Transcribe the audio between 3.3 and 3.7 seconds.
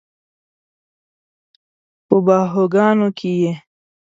یې